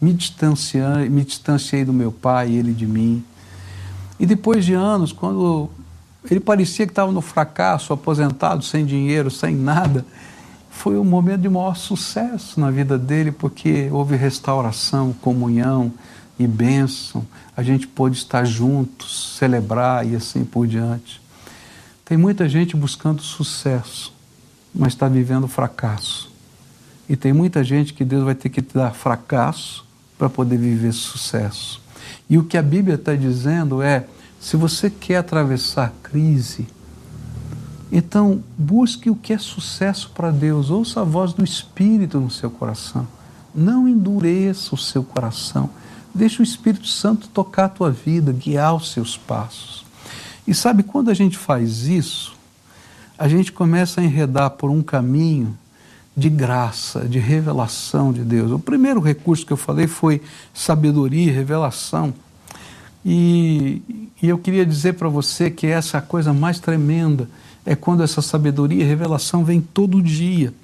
Me 0.00 0.12
distanciei, 0.12 1.08
me 1.08 1.24
distanciei 1.24 1.84
do 1.84 1.92
meu 1.92 2.12
pai, 2.12 2.52
ele 2.52 2.72
de 2.72 2.86
mim. 2.86 3.24
E 4.18 4.26
depois 4.26 4.64
de 4.64 4.74
anos, 4.74 5.12
quando 5.12 5.70
ele 6.30 6.40
parecia 6.40 6.86
que 6.86 6.92
estava 6.92 7.12
no 7.12 7.20
fracasso, 7.20 7.92
aposentado, 7.92 8.64
sem 8.64 8.84
dinheiro, 8.84 9.30
sem 9.30 9.54
nada, 9.54 10.04
foi 10.76 10.98
um 10.98 11.04
momento 11.04 11.40
de 11.40 11.48
maior 11.48 11.74
sucesso 11.74 12.60
na 12.60 12.70
vida 12.70 12.98
dele, 12.98 13.32
porque 13.32 13.88
houve 13.90 14.14
restauração, 14.14 15.14
comunhão 15.22 15.90
e 16.38 16.46
bênção. 16.46 17.26
A 17.56 17.62
gente 17.62 17.86
pôde 17.86 18.18
estar 18.18 18.44
juntos, 18.44 19.36
celebrar 19.38 20.06
e 20.06 20.14
assim 20.14 20.44
por 20.44 20.66
diante. 20.66 21.20
Tem 22.04 22.18
muita 22.18 22.46
gente 22.46 22.76
buscando 22.76 23.22
sucesso, 23.22 24.12
mas 24.72 24.92
está 24.92 25.08
vivendo 25.08 25.48
fracasso. 25.48 26.30
E 27.08 27.16
tem 27.16 27.32
muita 27.32 27.64
gente 27.64 27.94
que 27.94 28.04
Deus 28.04 28.22
vai 28.22 28.34
ter 28.34 28.50
que 28.50 28.60
dar 28.60 28.92
fracasso 28.92 29.84
para 30.18 30.28
poder 30.28 30.58
viver 30.58 30.92
sucesso. 30.92 31.80
E 32.28 32.36
o 32.36 32.44
que 32.44 32.58
a 32.58 32.62
Bíblia 32.62 32.96
está 32.96 33.14
dizendo 33.14 33.80
é: 33.80 34.04
se 34.38 34.58
você 34.58 34.90
quer 34.90 35.16
atravessar 35.16 35.92
crise, 36.02 36.66
então 37.90 38.42
busque 38.58 39.08
o 39.08 39.14
que 39.14 39.32
é 39.32 39.38
sucesso 39.38 40.10
para 40.14 40.30
Deus, 40.30 40.70
ouça 40.70 41.00
a 41.00 41.04
voz 41.04 41.32
do 41.32 41.44
Espírito 41.44 42.18
no 42.18 42.30
seu 42.30 42.50
coração. 42.50 43.06
Não 43.54 43.88
endureça 43.88 44.74
o 44.74 44.78
seu 44.78 45.02
coração. 45.02 45.70
Deixe 46.14 46.40
o 46.40 46.44
Espírito 46.44 46.86
Santo 46.86 47.28
tocar 47.28 47.66
a 47.66 47.68
tua 47.70 47.90
vida, 47.90 48.32
guiar 48.32 48.74
os 48.74 48.92
seus 48.92 49.16
passos. 49.16 49.84
E 50.46 50.54
sabe, 50.54 50.82
quando 50.82 51.10
a 51.10 51.14
gente 51.14 51.36
faz 51.36 51.86
isso, 51.86 52.36
a 53.18 53.28
gente 53.28 53.52
começa 53.52 54.00
a 54.00 54.04
enredar 54.04 54.50
por 54.50 54.70
um 54.70 54.82
caminho 54.82 55.56
de 56.16 56.28
graça, 56.30 57.00
de 57.00 57.18
revelação 57.18 58.12
de 58.12 58.22
Deus. 58.22 58.50
O 58.50 58.58
primeiro 58.58 59.00
recurso 59.00 59.44
que 59.44 59.52
eu 59.52 59.56
falei 59.56 59.86
foi 59.86 60.22
sabedoria 60.52 61.32
revelação. 61.32 62.14
E, 63.04 63.82
e 64.20 64.28
eu 64.28 64.38
queria 64.38 64.64
dizer 64.64 64.94
para 64.94 65.08
você 65.08 65.50
que 65.50 65.66
essa 65.66 65.96
é 65.96 65.98
a 65.98 66.02
coisa 66.02 66.32
mais 66.32 66.58
tremenda 66.58 67.28
é 67.66 67.74
quando 67.74 68.04
essa 68.04 68.22
sabedoria 68.22 68.84
e 68.84 68.86
revelação 68.86 69.44
vem 69.44 69.60
todo 69.60 70.00
dia 70.00 70.54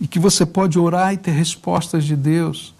e 0.00 0.06
que 0.06 0.20
você 0.20 0.46
pode 0.46 0.78
orar 0.78 1.12
e 1.12 1.16
ter 1.16 1.32
respostas 1.32 2.04
de 2.04 2.14
Deus. 2.14 2.72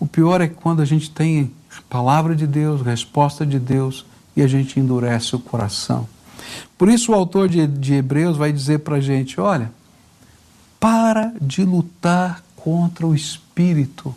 O 0.00 0.06
pior 0.06 0.40
é 0.40 0.48
quando 0.48 0.80
a 0.80 0.84
gente 0.84 1.10
tem 1.10 1.52
palavra 1.88 2.34
de 2.34 2.46
Deus, 2.46 2.80
resposta 2.82 3.44
de 3.44 3.58
Deus 3.58 4.04
e 4.34 4.42
a 4.42 4.46
gente 4.46 4.80
endurece 4.80 5.36
o 5.36 5.38
coração. 5.38 6.08
Por 6.76 6.88
isso 6.88 7.12
o 7.12 7.14
autor 7.14 7.48
de, 7.48 7.66
de 7.66 7.94
Hebreus 7.94 8.36
vai 8.36 8.50
dizer 8.50 8.80
para 8.80 8.96
a 8.96 9.00
gente: 9.00 9.40
olha, 9.40 9.70
para 10.80 11.32
de 11.40 11.64
lutar 11.64 12.42
contra 12.56 13.06
o 13.06 13.14
Espírito, 13.14 14.14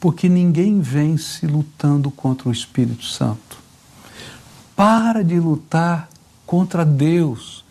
porque 0.00 0.28
ninguém 0.28 0.80
vence 0.80 1.46
lutando 1.46 2.10
contra 2.10 2.48
o 2.48 2.52
Espírito 2.52 3.04
Santo. 3.04 3.58
Para 4.76 5.22
de 5.22 5.38
lutar 5.38 6.08
contra 6.46 6.84
Deus, 6.84 7.63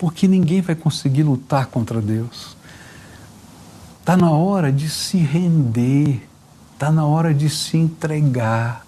porque 0.00 0.26
ninguém 0.26 0.62
vai 0.62 0.74
conseguir 0.74 1.24
lutar 1.24 1.66
contra 1.66 2.00
Deus. 2.00 2.56
Está 4.00 4.16
na 4.16 4.30
hora 4.30 4.72
de 4.72 4.88
se 4.88 5.18
render, 5.18 6.26
está 6.72 6.90
na 6.90 7.04
hora 7.04 7.34
de 7.34 7.50
se 7.50 7.76
entregar, 7.76 8.86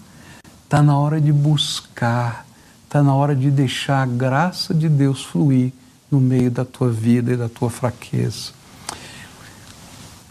está 0.64 0.82
na 0.82 0.96
hora 0.96 1.20
de 1.20 1.30
buscar, 1.30 2.46
está 2.86 3.02
na 3.02 3.14
hora 3.14 3.36
de 3.36 3.50
deixar 3.50 4.02
a 4.02 4.06
graça 4.06 4.72
de 4.72 4.88
Deus 4.88 5.22
fluir 5.22 5.70
no 6.10 6.18
meio 6.18 6.50
da 6.50 6.64
tua 6.64 6.88
vida 6.88 7.34
e 7.34 7.36
da 7.36 7.48
tua 7.48 7.68
fraqueza. 7.68 8.52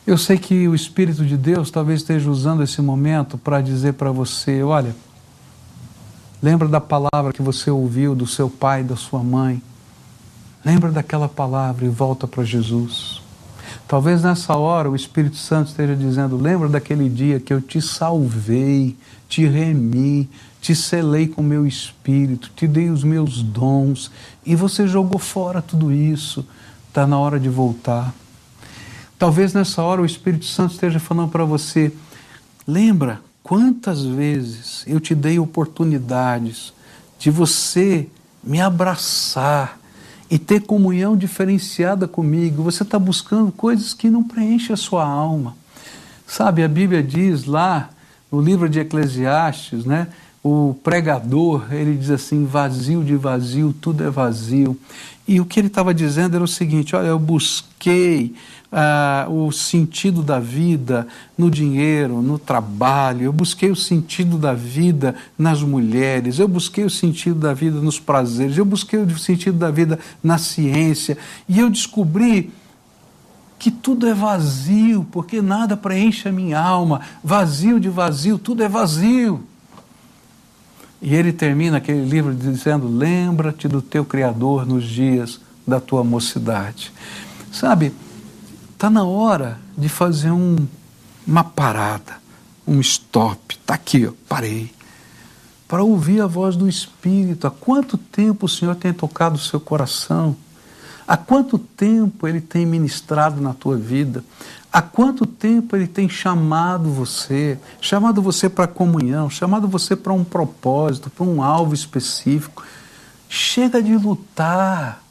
Eu 0.05 0.17
sei 0.17 0.39
que 0.39 0.67
o 0.67 0.73
Espírito 0.73 1.23
de 1.23 1.37
Deus 1.37 1.69
talvez 1.69 2.01
esteja 2.01 2.27
usando 2.27 2.63
esse 2.63 2.81
momento 2.81 3.37
para 3.37 3.61
dizer 3.61 3.93
para 3.93 4.11
você: 4.11 4.63
olha, 4.63 4.95
lembra 6.41 6.67
da 6.67 6.81
palavra 6.81 7.31
que 7.31 7.41
você 7.43 7.69
ouviu 7.69 8.15
do 8.15 8.25
seu 8.25 8.49
pai, 8.49 8.83
da 8.83 8.95
sua 8.95 9.21
mãe. 9.23 9.61
Lembra 10.63 10.91
daquela 10.91 11.27
palavra 11.27 11.85
e 11.85 11.89
volta 11.89 12.27
para 12.27 12.43
Jesus. 12.43 13.21
Talvez 13.87 14.21
nessa 14.21 14.55
hora 14.55 14.89
o 14.89 14.95
Espírito 14.95 15.35
Santo 15.35 15.69
esteja 15.69 15.95
dizendo: 15.95 16.37
lembra 16.37 16.69
daquele 16.69 17.09
dia 17.09 17.39
que 17.39 17.53
eu 17.53 17.59
te 17.59 17.81
salvei, 17.81 18.95
te 19.27 19.45
remi, 19.45 20.29
te 20.61 20.75
selei 20.75 21.27
com 21.27 21.41
meu 21.41 21.65
espírito, 21.65 22.51
te 22.55 22.67
dei 22.67 22.89
os 22.89 23.03
meus 23.03 23.41
dons 23.41 24.11
e 24.45 24.55
você 24.55 24.87
jogou 24.87 25.19
fora 25.19 25.61
tudo 25.61 25.91
isso. 25.91 26.45
Está 26.87 27.07
na 27.07 27.17
hora 27.17 27.39
de 27.39 27.49
voltar. 27.49 28.13
Talvez 29.17 29.53
nessa 29.53 29.81
hora 29.81 30.01
o 30.01 30.05
Espírito 30.05 30.45
Santo 30.45 30.73
esteja 30.73 30.99
falando 30.99 31.31
para 31.31 31.43
você: 31.43 31.91
lembra 32.67 33.19
quantas 33.41 34.03
vezes 34.03 34.83
eu 34.85 34.99
te 34.99 35.15
dei 35.15 35.39
oportunidades 35.39 36.71
de 37.17 37.31
você 37.31 38.07
me 38.43 38.61
abraçar 38.61 39.80
e 40.31 40.39
ter 40.39 40.61
comunhão 40.61 41.17
diferenciada 41.17 42.07
comigo. 42.07 42.63
Você 42.63 42.83
está 42.83 42.97
buscando 42.97 43.51
coisas 43.51 43.93
que 43.93 44.09
não 44.09 44.23
preenchem 44.23 44.73
a 44.73 44.77
sua 44.77 45.05
alma. 45.05 45.57
Sabe, 46.25 46.63
a 46.63 46.69
Bíblia 46.69 47.03
diz 47.03 47.43
lá 47.43 47.89
no 48.31 48.39
livro 48.39 48.69
de 48.69 48.79
Eclesiastes, 48.79 49.83
né? 49.83 50.07
O 50.43 50.75
pregador, 50.83 51.71
ele 51.71 51.95
diz 51.95 52.09
assim: 52.09 52.45
vazio 52.45 53.03
de 53.03 53.15
vazio, 53.15 53.75
tudo 53.79 54.03
é 54.03 54.09
vazio. 54.09 54.77
E 55.27 55.39
o 55.39 55.45
que 55.45 55.59
ele 55.59 55.67
estava 55.67 55.93
dizendo 55.93 56.35
era 56.35 56.43
o 56.43 56.47
seguinte: 56.47 56.95
olha, 56.95 57.07
eu 57.07 57.19
busquei 57.19 58.33
ah, 58.71 59.27
o 59.29 59.51
sentido 59.51 60.23
da 60.23 60.39
vida 60.39 61.07
no 61.37 61.51
dinheiro, 61.51 62.21
no 62.21 62.39
trabalho, 62.39 63.23
eu 63.23 63.33
busquei 63.33 63.69
o 63.69 63.75
sentido 63.75 64.37
da 64.37 64.53
vida 64.53 65.13
nas 65.37 65.61
mulheres, 65.61 66.39
eu 66.39 66.47
busquei 66.47 66.85
o 66.85 66.89
sentido 66.89 67.39
da 67.39 67.53
vida 67.53 67.79
nos 67.79 67.99
prazeres, 67.99 68.57
eu 68.57 68.65
busquei 68.65 68.99
o 68.99 69.19
sentido 69.19 69.57
da 69.57 69.69
vida 69.69 69.99
na 70.23 70.37
ciência, 70.37 71.17
e 71.47 71.59
eu 71.59 71.69
descobri 71.69 72.51
que 73.59 73.69
tudo 73.69 74.07
é 74.07 74.13
vazio, 74.13 75.05
porque 75.11 75.39
nada 75.39 75.77
preenche 75.77 76.27
a 76.27 76.31
minha 76.31 76.59
alma, 76.59 77.01
vazio 77.23 77.79
de 77.79 77.89
vazio, 77.89 78.39
tudo 78.39 78.63
é 78.63 78.69
vazio. 78.69 79.43
E 81.01 81.15
ele 81.15 81.33
termina 81.33 81.77
aquele 81.77 82.05
livro 82.05 82.33
dizendo: 82.33 82.87
Lembra-te 82.87 83.67
do 83.67 83.81
teu 83.81 84.05
Criador 84.05 84.65
nos 84.65 84.83
dias 84.85 85.39
da 85.65 85.79
tua 85.79 86.03
mocidade. 86.03 86.91
Sabe, 87.51 87.93
Está 88.81 88.89
na 88.89 89.03
hora 89.03 89.59
de 89.77 89.87
fazer 89.87 90.31
um, 90.31 90.55
uma 91.27 91.43
parada, 91.43 92.15
um 92.67 92.79
stop. 92.79 93.53
Está 93.53 93.75
aqui, 93.75 94.07
ó, 94.07 94.11
parei. 94.27 94.73
Para 95.67 95.83
ouvir 95.83 96.19
a 96.19 96.25
voz 96.25 96.55
do 96.55 96.67
Espírito. 96.67 97.45
Há 97.45 97.51
quanto 97.51 97.95
tempo 97.95 98.47
o 98.47 98.49
Senhor 98.49 98.73
tem 98.73 98.91
tocado 98.91 99.35
o 99.35 99.39
seu 99.39 99.59
coração? 99.59 100.35
Há 101.07 101.15
quanto 101.15 101.59
tempo 101.59 102.27
Ele 102.27 102.41
tem 102.41 102.65
ministrado 102.65 103.39
na 103.39 103.53
tua 103.53 103.77
vida? 103.77 104.23
Há 104.71 104.81
quanto 104.81 105.25
tempo 105.25 105.75
Ele 105.75 105.87
tem 105.87 106.07
chamado 106.07 106.89
você? 106.91 107.59
Chamado 107.81 108.21
você 108.21 108.49
para 108.49 108.67
comunhão, 108.67 109.29
chamado 109.29 109.67
você 109.67 109.95
para 109.95 110.13
um 110.13 110.23
propósito, 110.23 111.09
para 111.09 111.25
um 111.25 111.43
alvo 111.43 111.73
específico. 111.73 112.63
Chega 113.27 113.81
de 113.81 113.95
lutar. 113.97 115.03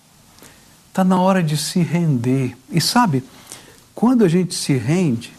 Está 0.89 1.05
na 1.05 1.21
hora 1.21 1.43
de 1.43 1.57
se 1.57 1.81
render. 1.81 2.57
E 2.71 2.81
sabe, 2.81 3.23
quando 3.95 4.25
a 4.25 4.29
gente 4.29 4.55
se 4.55 4.73
rende, 4.73 5.33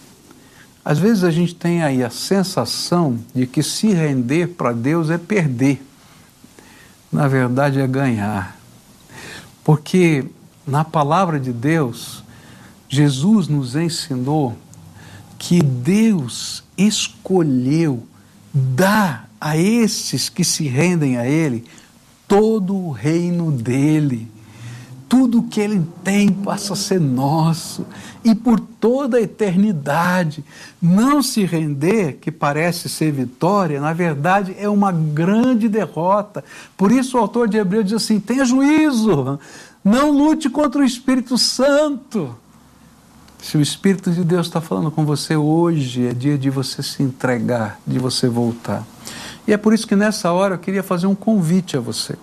às 0.85 0.97
vezes 0.97 1.23
a 1.23 1.31
gente 1.31 1.53
tem 1.53 1.83
aí 1.83 2.03
a 2.03 2.09
sensação 2.09 3.19
de 3.33 3.45
que 3.45 3.61
se 3.61 3.91
render 3.91 4.49
para 4.49 4.71
Deus 4.71 5.09
é 5.09 5.17
perder. 5.17 5.83
Na 7.11 7.27
verdade 7.27 7.79
é 7.79 7.87
ganhar. 7.87 8.57
Porque 9.63 10.25
na 10.65 10.83
palavra 10.83 11.39
de 11.39 11.51
Deus, 11.51 12.23
Jesus 12.91 13.47
nos 13.47 13.77
ensinou 13.77 14.57
que 15.39 15.63
Deus 15.63 16.61
escolheu 16.77 18.05
dar 18.53 19.29
a 19.39 19.55
esses 19.55 20.27
que 20.27 20.43
se 20.43 20.67
rendem 20.67 21.15
a 21.15 21.25
Ele 21.25 21.63
todo 22.27 22.75
o 22.75 22.91
reino 22.91 23.49
dele. 23.49 24.29
Tudo 25.07 25.43
que 25.43 25.61
ele 25.61 25.85
tem 26.03 26.29
passa 26.29 26.73
a 26.73 26.75
ser 26.75 26.99
nosso 26.99 27.85
e 28.25 28.35
por 28.35 28.59
toda 28.59 29.17
a 29.17 29.21
eternidade. 29.21 30.43
Não 30.81 31.23
se 31.23 31.45
render, 31.45 32.17
que 32.19 32.29
parece 32.29 32.89
ser 32.89 33.13
vitória, 33.13 33.79
na 33.79 33.93
verdade 33.93 34.53
é 34.59 34.67
uma 34.67 34.91
grande 34.91 35.69
derrota. 35.69 36.43
Por 36.75 36.91
isso 36.91 37.17
o 37.17 37.21
autor 37.21 37.47
de 37.47 37.57
Hebreus 37.57 37.85
diz 37.85 37.93
assim: 37.93 38.19
tenha 38.19 38.43
juízo, 38.43 39.39
não 39.83 40.11
lute 40.11 40.49
contra 40.49 40.81
o 40.81 40.85
Espírito 40.85 41.37
Santo. 41.37 42.35
Se 43.41 43.57
o 43.57 43.61
Espírito 43.61 44.11
de 44.11 44.23
Deus 44.23 44.45
está 44.45 44.61
falando 44.61 44.91
com 44.91 45.03
você 45.03 45.35
hoje, 45.35 46.05
é 46.05 46.13
dia 46.13 46.37
de 46.37 46.49
você 46.51 46.83
se 46.83 47.01
entregar, 47.01 47.79
de 47.87 47.97
você 47.97 48.29
voltar. 48.29 48.85
E 49.47 49.51
é 49.51 49.57
por 49.57 49.73
isso 49.73 49.87
que 49.87 49.95
nessa 49.95 50.31
hora 50.31 50.55
eu 50.55 50.59
queria 50.59 50.83
fazer 50.83 51.07
um 51.07 51.15
convite 51.15 51.75
a 51.75 51.79
você. 51.79 52.15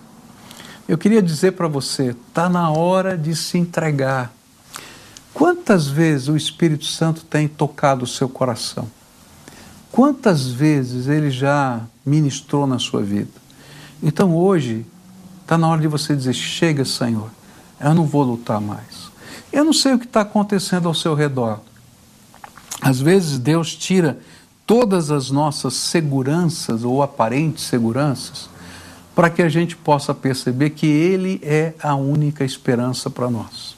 Eu 0.87 0.97
queria 0.97 1.21
dizer 1.21 1.51
para 1.51 1.67
você: 1.67 2.15
está 2.27 2.47
na 2.47 2.71
hora 2.71 3.17
de 3.17 3.35
se 3.35 3.57
entregar. 3.57 4.33
Quantas 5.33 5.87
vezes 5.87 6.29
o 6.29 6.37
Espírito 6.37 6.85
Santo 6.85 7.25
tem 7.25 7.49
tocado 7.49 8.05
o 8.05 8.07
seu 8.07 8.29
coração? 8.29 8.89
Quantas 9.91 10.47
vezes 10.47 11.07
ele 11.07 11.29
já 11.29 11.81
ministrou 12.05 12.65
na 12.65 12.79
sua 12.79 13.01
vida? 13.01 13.29
Então 14.01 14.35
hoje 14.35 14.85
está 15.41 15.57
na 15.57 15.67
hora 15.67 15.81
de 15.81 15.87
você 15.87 16.15
dizer: 16.15 16.33
chega, 16.33 16.85
Senhor, 16.85 17.29
eu 17.79 17.93
não 17.93 18.05
vou 18.05 18.23
lutar 18.23 18.61
mais. 18.61 19.08
Eu 19.51 19.63
não 19.63 19.73
sei 19.73 19.93
o 19.93 19.99
que 19.99 20.05
está 20.05 20.21
acontecendo 20.21 20.87
ao 20.87 20.93
seu 20.93 21.13
redor. 21.13 21.59
Às 22.81 22.99
vezes 22.99 23.37
Deus 23.39 23.75
tira 23.75 24.19
todas 24.65 25.09
as 25.11 25.31
nossas 25.31 25.73
seguranças 25.73 26.83
ou 26.83 27.01
aparentes 27.01 27.63
seguranças 27.63 28.49
para 29.15 29.29
que 29.29 29.41
a 29.41 29.49
gente 29.49 29.75
possa 29.75 30.13
perceber 30.13 30.69
que 30.69 30.85
Ele 30.85 31.41
é 31.43 31.73
a 31.81 31.95
única 31.95 32.45
esperança 32.45 33.09
para 33.09 33.29
nós. 33.29 33.75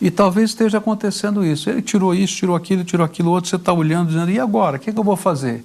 E 0.00 0.10
talvez 0.10 0.50
esteja 0.50 0.78
acontecendo 0.78 1.44
isso. 1.44 1.68
Ele 1.68 1.82
tirou 1.82 2.14
isso, 2.14 2.34
tirou 2.34 2.56
aquilo, 2.56 2.82
tirou 2.82 3.04
aquilo 3.04 3.30
outro. 3.30 3.50
Você 3.50 3.56
está 3.56 3.72
olhando, 3.72 4.08
dizendo: 4.08 4.30
e 4.30 4.40
agora? 4.40 4.76
O 4.76 4.80
que, 4.80 4.90
é 4.90 4.92
que 4.92 4.98
eu 4.98 5.04
vou 5.04 5.16
fazer? 5.16 5.64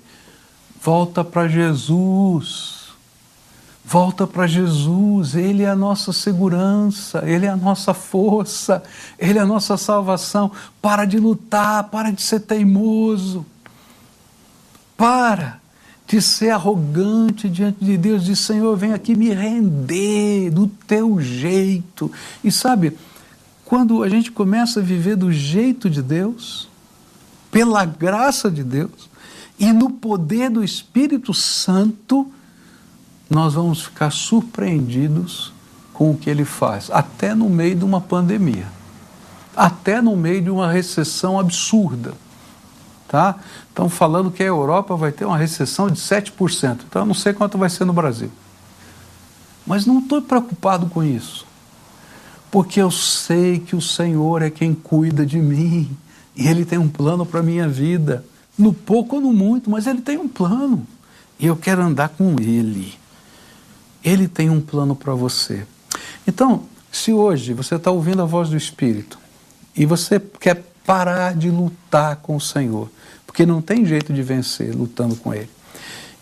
Volta 0.81 1.23
para 1.23 1.47
Jesus. 1.47 2.74
Volta 3.87 4.25
para 4.25 4.47
Jesus, 4.47 5.35
Ele 5.35 5.61
é 5.61 5.69
a 5.69 5.75
nossa 5.75 6.11
segurança, 6.11 7.23
Ele 7.23 7.45
é 7.45 7.49
a 7.49 7.55
nossa 7.55 7.93
força, 7.93 8.83
Ele 9.19 9.37
é 9.37 9.41
a 9.41 9.45
nossa 9.45 9.77
salvação. 9.77 10.51
Para 10.81 11.05
de 11.05 11.19
lutar, 11.19 11.83
para 11.85 12.09
de 12.09 12.21
ser 12.21 12.39
teimoso. 12.39 13.45
Para 14.97 15.59
de 16.07 16.19
ser 16.19 16.49
arrogante 16.49 17.47
diante 17.47 17.83
de 17.83 17.95
Deus, 17.95 18.23
de 18.23 18.35
Senhor, 18.35 18.75
vem 18.75 18.93
aqui 18.93 19.15
me 19.15 19.31
render 19.31 20.49
do 20.49 20.67
teu 20.67 21.21
jeito. 21.21 22.11
E 22.43 22.51
sabe, 22.51 22.97
quando 23.65 24.01
a 24.01 24.09
gente 24.09 24.31
começa 24.31 24.79
a 24.79 24.83
viver 24.83 25.15
do 25.15 25.31
jeito 25.31 25.89
de 25.89 26.01
Deus, 26.01 26.67
pela 27.51 27.85
graça 27.85 28.49
de 28.49 28.63
Deus 28.63 29.09
e 29.57 29.71
no 29.71 29.91
poder 29.91 30.49
do 30.49 30.63
Espírito 30.63 31.33
Santo, 31.33 32.31
nós 33.29 33.53
vamos 33.53 33.83
ficar 33.83 34.11
surpreendidos 34.11 35.53
com 35.93 36.11
o 36.11 36.17
que 36.17 36.29
ele 36.29 36.45
faz, 36.45 36.89
até 36.91 37.33
no 37.33 37.49
meio 37.49 37.75
de 37.75 37.85
uma 37.85 38.01
pandemia, 38.01 38.67
até 39.55 40.01
no 40.01 40.15
meio 40.15 40.41
de 40.41 40.49
uma 40.49 40.71
recessão 40.71 41.39
absurda. 41.39 42.13
Tá? 43.07 43.35
Estão 43.69 43.87
falando 43.87 44.31
que 44.31 44.43
a 44.43 44.47
Europa 44.47 44.95
vai 44.95 45.11
ter 45.11 45.25
uma 45.25 45.37
recessão 45.37 45.89
de 45.89 45.99
7%, 45.99 46.79
então 46.87 47.01
eu 47.03 47.05
não 47.05 47.13
sei 47.13 47.33
quanto 47.33 47.57
vai 47.57 47.69
ser 47.69 47.85
no 47.85 47.93
Brasil. 47.93 48.31
Mas 49.65 49.85
não 49.85 49.99
estou 49.99 50.21
preocupado 50.21 50.87
com 50.87 51.03
isso, 51.03 51.45
porque 52.51 52.81
eu 52.81 52.91
sei 52.91 53.59
que 53.59 53.75
o 53.75 53.81
Senhor 53.81 54.41
é 54.41 54.49
quem 54.49 54.73
cuida 54.73 55.25
de 55.25 55.39
mim 55.39 55.95
e 56.35 56.47
Ele 56.47 56.65
tem 56.65 56.77
um 56.77 56.89
plano 56.89 57.25
para 57.25 57.39
a 57.39 57.43
minha 57.43 57.67
vida, 57.67 58.25
no 58.57 58.73
pouco 58.73 59.15
ou 59.15 59.21
no 59.21 59.33
muito, 59.33 59.69
mas 59.69 59.87
Ele 59.87 60.01
tem 60.01 60.17
um 60.17 60.27
plano 60.27 60.85
e 61.39 61.45
eu 61.45 61.55
quero 61.55 61.81
andar 61.81 62.09
com 62.09 62.35
Ele. 62.39 62.93
Ele 64.05 64.27
tem 64.27 64.51
um 64.51 64.61
plano 64.61 64.95
para 64.95 65.15
você. 65.15 65.65
Então, 66.27 66.65
se 66.91 67.11
hoje 67.11 67.53
você 67.53 67.73
está 67.73 67.89
ouvindo 67.89 68.21
a 68.21 68.25
voz 68.25 68.49
do 68.49 68.55
Espírito 68.55 69.17
e 69.75 69.83
você 69.83 70.19
quer 70.39 70.63
parar 70.85 71.33
de 71.33 71.49
lutar 71.49 72.17
com 72.17 72.35
o 72.35 72.41
Senhor, 72.41 72.87
porque 73.25 73.47
não 73.47 73.63
tem 73.63 73.83
jeito 73.83 74.13
de 74.13 74.21
vencer 74.21 74.75
lutando 74.75 75.15
com 75.15 75.33
Ele, 75.33 75.49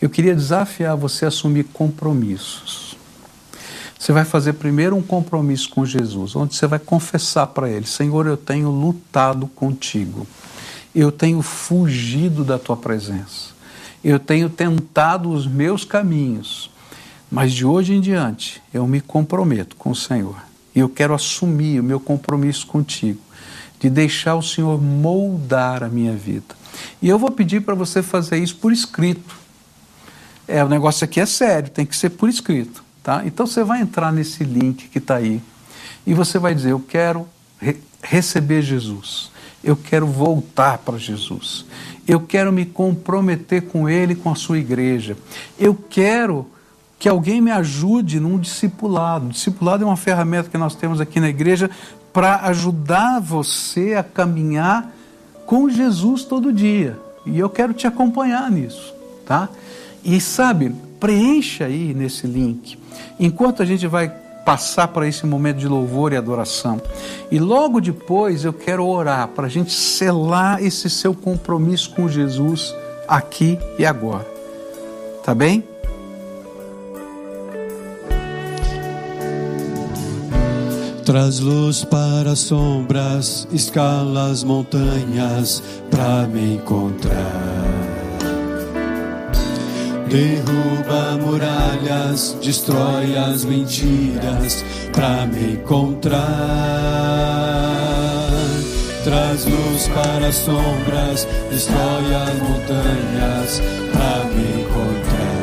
eu 0.02 0.10
queria 0.10 0.34
desafiar 0.34 0.96
você 0.96 1.26
a 1.26 1.28
assumir 1.28 1.66
compromissos. 1.66 2.98
Você 4.00 4.12
vai 4.12 4.26
fazer 4.26 4.54
primeiro 4.54 4.96
um 4.96 5.02
compromisso 5.02 5.70
com 5.70 5.86
Jesus, 5.86 6.36
onde 6.36 6.56
você 6.56 6.68
vai 6.68 6.80
confessar 6.80 7.48
para 7.48 7.70
Ele: 7.70 7.86
Senhor, 7.86 8.26
eu 8.28 8.38
tenho 8.38 8.70
lutado 8.70 9.48
contigo, 9.48 10.26
eu 10.96 11.12
tenho 11.12 11.42
fugido 11.42 12.44
da 12.44 12.58
tua 12.58 12.76
presença, 12.78 13.52
eu 14.04 14.20
tenho 14.20 14.50
tentado 14.50 15.30
os 15.30 15.46
meus 15.46 15.86
caminhos 15.86 16.73
mas 17.34 17.52
de 17.52 17.66
hoje 17.66 17.96
em 17.96 18.00
diante, 18.00 18.62
eu 18.72 18.86
me 18.86 19.02
comprometo 19.02 19.76
com 19.76 19.90
o 19.90 19.96
Senhor. 19.96 20.36
E 20.76 20.78
eu 20.78 20.88
quero 20.88 21.16
assumir 21.16 21.80
o 21.80 21.84
meu 21.84 22.00
compromisso 22.00 22.68
contigo, 22.68 23.20
de 23.80 23.90
deixar 23.90 24.36
o 24.36 24.44
Senhor 24.44 24.80
moldar 24.80 25.84
a 25.84 25.90
minha 25.90 26.14
vida. 26.14 26.56
E 27.02 27.10
eu 27.10 27.18
vou 27.18 27.32
pedir 27.32 27.62
para 27.62 27.74
você 27.74 28.04
fazer 28.04 28.38
isso 28.38 28.58
por 28.58 28.72
escrito. 28.72 29.36
É, 30.48 30.64
o 30.64 30.70
negócio 30.70 31.04
aqui 31.06 31.20
é 31.20 31.26
sério, 31.26 31.72
tem 31.72 31.88
que 31.88 31.96
ser 31.96 32.12
por 32.12 32.30
escrito. 32.30 32.84
Tá? 33.02 33.24
Então 33.26 33.48
você 33.48 33.64
vai 33.64 33.82
entrar 33.82 34.14
nesse 34.14 34.44
link 34.44 34.88
que 34.88 35.00
está 35.00 35.16
aí 35.16 35.42
e 36.06 36.14
você 36.14 36.38
vai 36.38 36.54
dizer: 36.54 36.72
Eu 36.72 36.80
quero 36.80 37.28
re 37.60 37.78
receber 38.04 38.62
Jesus, 38.62 39.32
eu 39.64 39.76
quero 39.76 40.06
voltar 40.06 40.78
para 40.78 41.00
Jesus, 41.00 41.66
eu 42.08 42.20
quero 42.20 42.54
me 42.54 42.64
comprometer 42.64 43.64
com 43.64 43.90
Ele, 43.90 44.14
com 44.14 44.30
a 44.30 44.36
sua 44.36 44.60
igreja, 44.60 45.18
eu 45.58 45.74
quero 45.74 46.53
que 47.04 47.10
alguém 47.10 47.42
me 47.42 47.52
ajude 47.52 48.18
num 48.18 48.40
discipulado. 48.40 49.28
Discipulado 49.28 49.84
é 49.84 49.86
uma 49.86 49.98
ferramenta 49.98 50.50
que 50.50 50.58
nós 50.58 50.74
temos 50.74 51.02
aqui 51.02 51.20
na 51.20 51.28
igreja 51.28 51.70
para 52.14 52.38
ajudar 52.46 53.20
você 53.20 53.96
a 53.96 54.02
caminhar 54.02 54.90
com 55.46 55.70
Jesus 55.70 56.24
todo 56.24 56.54
dia. 56.54 56.98
E 57.26 57.38
eu 57.38 57.50
quero 57.50 57.74
te 57.74 57.86
acompanhar 57.86 58.50
nisso, 58.50 58.96
tá? 59.26 59.50
E 60.02 60.22
sabe, 60.22 60.74
preencha 60.98 61.66
aí 61.66 61.94
nesse 61.94 62.26
link. 62.26 62.80
Enquanto 63.20 63.62
a 63.62 63.66
gente 63.66 63.86
vai 63.86 64.08
passar 64.46 64.88
para 64.88 65.06
esse 65.06 65.26
momento 65.26 65.58
de 65.58 65.68
louvor 65.68 66.14
e 66.14 66.16
adoração. 66.16 66.82
E 67.30 67.38
logo 67.38 67.82
depois 67.82 68.46
eu 68.46 68.54
quero 68.54 68.88
orar 68.88 69.28
para 69.28 69.48
a 69.48 69.50
gente 69.50 69.74
selar 69.74 70.64
esse 70.64 70.90
seu 70.90 71.14
compromisso 71.14 71.94
com 71.94 72.08
Jesus 72.08 72.74
aqui 73.10 73.60
e 73.78 73.86
agora. 73.86 74.26
Tá 75.22 75.36
bem? 75.36 75.73
Traz 81.06 81.40
luz 81.40 81.84
para 81.84 82.32
as 82.32 82.40
sombras, 82.40 83.46
escala 83.52 84.32
as 84.32 84.42
montanhas 84.42 85.62
para 85.92 86.26
me 86.28 86.56
encontrar. 86.56 87.20
Derruba 90.10 91.18
muralhas, 91.22 92.38
destrói 92.42 93.18
as 93.18 93.44
mentiras 93.44 94.64
para 94.94 95.26
me 95.26 95.56
encontrar. 95.56 96.22
Traz 99.04 99.44
luz 99.44 99.90
para 99.90 100.28
as 100.28 100.36
sombras, 100.36 101.28
destrói 101.52 102.16
as 102.16 102.40
montanhas 102.40 103.62
para 103.92 104.24
me 104.34 104.62
encontrar. 104.62 105.34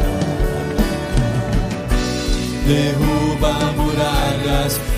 Derruba 2.67 3.73
muralhas, 3.77 4.20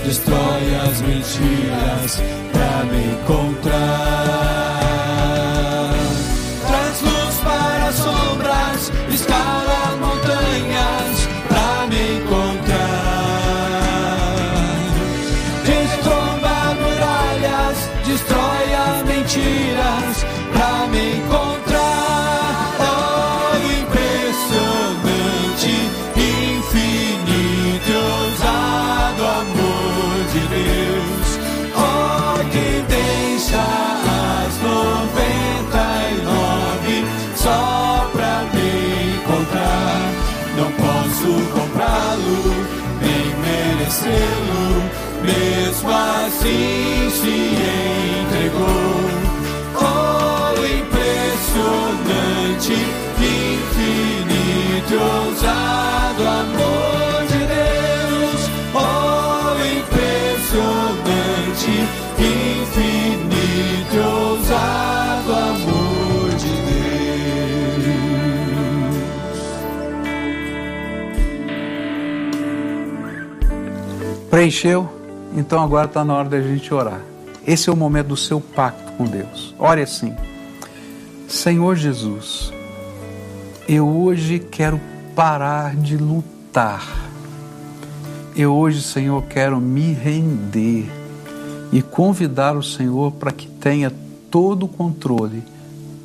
destrói 0.04 0.74
as 0.86 1.00
mentiras 1.02 2.22
para 2.52 2.84
me 2.84 3.12
encontrar. 3.12 4.61
Assim 46.42 47.08
se 47.10 47.54
entregou. 48.24 49.00
Oh, 49.76 50.54
impressionante, 50.58 52.72
infinito 53.18 54.90
e 54.90 54.96
ousado 54.96 56.22
amor 56.26 57.26
de 57.28 57.38
Deus. 57.46 58.40
Oh, 58.74 59.54
impressionante, 59.78 61.72
infinito 62.18 63.94
e 63.94 63.98
ousado 63.98 65.32
amor 65.32 66.30
de 66.36 66.48
Deus. 66.48 66.62
Preencheu? 74.28 75.01
Então 75.34 75.62
agora 75.62 75.86
está 75.86 76.04
na 76.04 76.14
hora 76.14 76.28
da 76.28 76.40
gente 76.40 76.72
orar. 76.72 77.00
Esse 77.46 77.68
é 77.68 77.72
o 77.72 77.76
momento 77.76 78.08
do 78.08 78.16
seu 78.16 78.40
pacto 78.40 78.92
com 78.92 79.04
Deus. 79.04 79.54
Ore 79.58 79.82
assim: 79.82 80.14
Senhor 81.28 81.76
Jesus, 81.76 82.52
eu 83.68 83.88
hoje 83.88 84.38
quero 84.38 84.80
parar 85.14 85.74
de 85.74 85.96
lutar. 85.96 86.86
Eu 88.34 88.54
hoje, 88.54 88.82
Senhor, 88.82 89.22
quero 89.24 89.60
me 89.60 89.92
render 89.92 90.90
e 91.70 91.82
convidar 91.82 92.56
o 92.56 92.62
Senhor 92.62 93.12
para 93.12 93.32
que 93.32 93.46
tenha 93.46 93.92
todo 94.30 94.64
o 94.64 94.68
controle, 94.68 95.42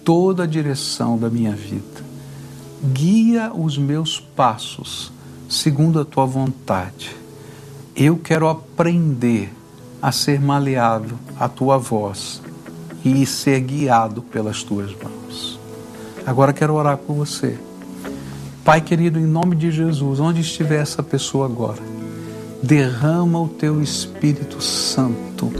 toda 0.03 0.43
a 0.43 0.47
direção 0.47 1.17
da 1.17 1.29
minha 1.29 1.53
vida. 1.53 2.05
Guia 2.93 3.51
os 3.53 3.77
meus 3.77 4.19
passos 4.19 5.11
segundo 5.49 5.99
a 5.99 6.05
tua 6.05 6.25
vontade. 6.25 7.15
Eu 7.99 8.15
quero 8.15 8.47
aprender 8.47 9.51
a 9.99 10.11
ser 10.11 10.39
maleável 10.39 11.17
à 11.39 11.49
tua 11.49 11.79
voz 11.79 12.39
e 13.03 13.25
ser 13.25 13.59
guiado 13.61 14.21
pelas 14.21 14.61
tuas 14.61 14.91
mãos. 14.91 15.59
Agora 16.23 16.53
quero 16.53 16.75
orar 16.75 16.97
por 16.97 17.15
você. 17.15 17.57
Pai 18.63 18.81
querido, 18.81 19.17
em 19.17 19.25
nome 19.25 19.55
de 19.55 19.71
Jesus, 19.71 20.19
onde 20.19 20.41
estiver 20.41 20.79
essa 20.79 21.01
pessoa 21.01 21.47
agora, 21.47 21.81
derrama 22.61 23.41
o 23.41 23.47
teu 23.47 23.81
Espírito 23.81 24.61
Santo 24.61 25.51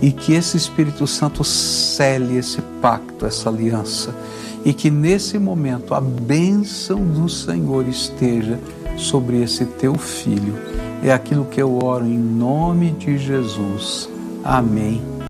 e 0.00 0.12
que 0.12 0.32
esse 0.32 0.56
Espírito 0.56 1.06
Santo 1.06 1.44
cele 1.44 2.38
esse 2.38 2.62
pacto, 2.80 3.26
essa 3.26 3.50
aliança, 3.50 4.16
e 4.64 4.72
que 4.72 4.90
nesse 4.90 5.38
momento 5.38 5.92
a 5.94 6.00
bênção 6.00 7.04
do 7.04 7.28
Senhor 7.28 7.86
esteja 7.86 8.58
sobre 8.96 9.42
esse 9.42 9.64
teu 9.64 9.94
filho. 9.94 10.54
É 11.02 11.12
aquilo 11.12 11.44
que 11.44 11.60
eu 11.60 11.78
oro 11.82 12.04
em 12.04 12.18
nome 12.18 12.92
de 12.92 13.18
Jesus. 13.18 14.08
Amém 14.44 15.11